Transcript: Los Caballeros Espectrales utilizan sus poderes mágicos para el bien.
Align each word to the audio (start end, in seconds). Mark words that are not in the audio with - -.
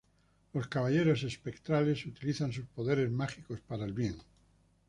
Los 0.55 0.67
Caballeros 0.67 1.21
Espectrales 1.21 2.07
utilizan 2.07 2.51
sus 2.51 2.65
poderes 2.65 3.11
mágicos 3.11 3.61
para 3.61 3.85
el 3.85 3.93
bien. 3.93 4.15